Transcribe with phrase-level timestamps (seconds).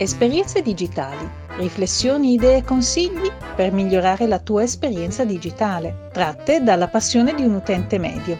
[0.00, 7.34] Esperienze digitali, riflessioni, idee e consigli per migliorare la tua esperienza digitale, tratte dalla passione
[7.34, 8.38] di un utente medio.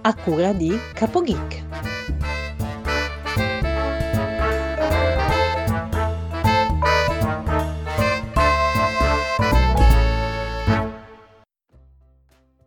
[0.00, 1.64] A cura di CapoGeek.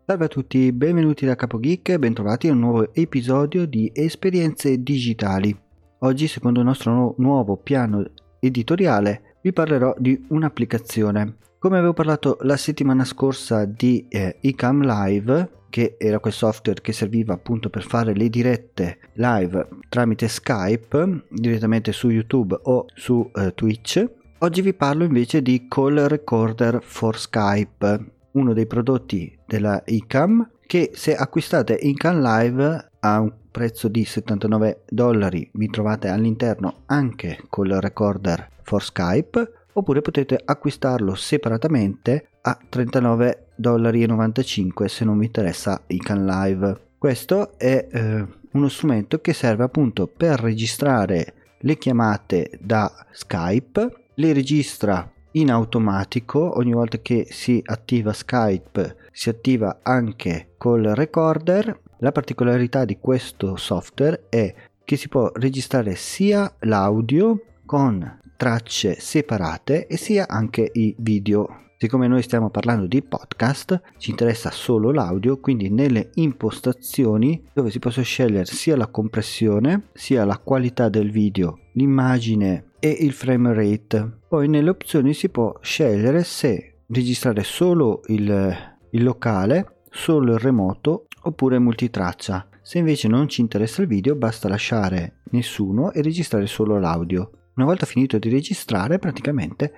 [0.06, 5.68] Salve a tutti, benvenuti da CapoGeek e bentrovati a un nuovo episodio di Esperienze digitali.
[6.02, 8.02] Oggi, secondo il nostro nu- nuovo piano
[8.38, 11.36] editoriale, vi parlerò di un'applicazione.
[11.58, 16.92] Come avevo parlato la settimana scorsa di eh, eCam Live, che era quel software che
[16.92, 23.52] serviva appunto per fare le dirette live tramite Skype direttamente su YouTube o su eh,
[23.54, 24.02] Twitch,
[24.38, 30.92] oggi vi parlo invece di Call Recorder for Skype uno dei prodotti della ICAM che
[30.94, 35.48] se acquistate ICAM Live a un prezzo di 79 dollari.
[35.52, 44.06] Vi trovate all'interno anche col recorder for Skype oppure potete acquistarlo separatamente a 39 dollari
[44.06, 46.80] 95 se non vi interessa ICAM Live.
[46.98, 53.94] Questo è eh, uno strumento che serve appunto per registrare le chiamate da Skype.
[54.14, 56.58] Le registra in automatico.
[56.58, 63.56] Ogni volta che si attiva Skype si attiva anche col recorder la particolarità di questo
[63.56, 70.94] software è che si può registrare sia l'audio con tracce separate e sia anche i
[70.98, 77.70] video siccome noi stiamo parlando di podcast ci interessa solo l'audio quindi nelle impostazioni dove
[77.70, 83.52] si possono scegliere sia la compressione sia la qualità del video l'immagine e il frame
[83.52, 84.18] rate.
[84.26, 88.56] Poi nelle opzioni si può scegliere se registrare solo il,
[88.90, 92.48] il locale, solo il remoto oppure multitraccia.
[92.62, 97.30] Se invece non ci interessa il video basta lasciare nessuno e registrare solo l'audio.
[97.54, 99.72] Una volta finito di registrare praticamente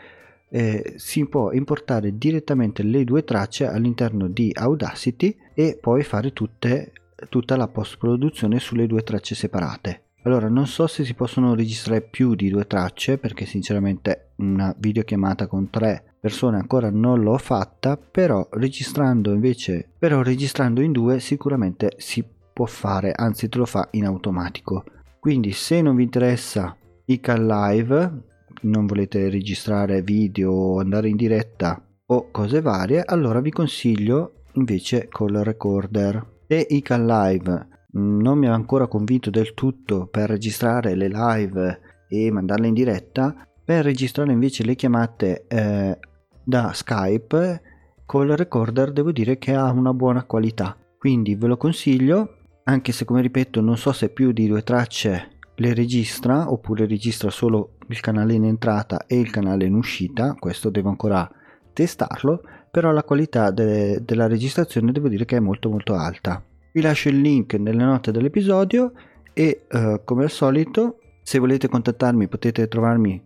[0.51, 6.93] eh, si può importare direttamente le due tracce all'interno di Audacity e poi fare tutte,
[7.31, 10.03] tutta la post produzione sulle due tracce separate.
[10.25, 15.47] Allora, non so se si possono registrare più di due tracce perché sinceramente una videochiamata
[15.47, 21.95] con tre persone ancora non l'ho fatta, però registrando invece, però registrando in due sicuramente
[21.97, 24.85] si può fare, anzi te lo fa in automatico.
[25.19, 28.23] Quindi se non vi interessa iCal Live,
[28.63, 35.43] non volete registrare video andare in diretta o cose varie, allora vi consiglio invece Call
[35.43, 36.45] Recorder.
[36.47, 42.31] Se iCal Live non mi ha ancora convinto del tutto per registrare le live e
[42.31, 43.35] mandarle in diretta,
[43.65, 45.99] per registrare invece le chiamate eh,
[46.45, 47.63] da Skype
[48.05, 50.77] col recorder devo dire che ha una buona qualità.
[50.99, 55.29] Quindi ve lo consiglio, anche se come ripeto non so se più di due tracce
[55.57, 60.71] le registra oppure registra solo il canale in entrata e il canale in uscita, questo
[60.71, 61.29] devo ancora
[61.73, 66.43] testarlo, però la qualità de- della registrazione devo dire che è molto molto alta.
[66.73, 68.93] Vi lascio il link nelle note dell'episodio
[69.33, 73.23] e uh, come al solito se volete contattarmi potete trovarmi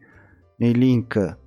[0.56, 1.38] nei link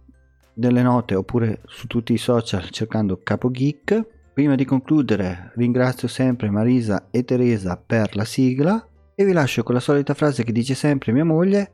[0.60, 4.18] delle note oppure su tutti i social cercando Capo Geek.
[4.34, 9.74] Prima di concludere ringrazio sempre Marisa e Teresa per la sigla e vi lascio con
[9.74, 11.72] la solita frase che dice sempre mia moglie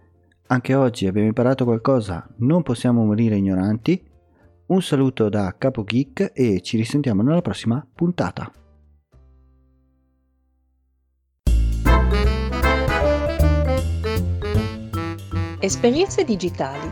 [0.47, 3.99] anche oggi abbiamo imparato qualcosa, non possiamo morire ignoranti.
[4.67, 8.51] Un saluto da Capo Geek e ci risentiamo nella prossima puntata.
[15.59, 16.91] Esperienze digitali,